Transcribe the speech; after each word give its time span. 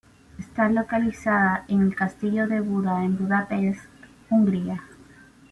Está 0.39 0.67
localizada 0.67 1.63
en 1.67 1.83
el 1.83 1.95
Castillo 1.95 2.47
de 2.47 2.59
Buda 2.59 3.05
en 3.05 3.19
Budapest, 3.19 3.85
Hungría. 4.31 4.81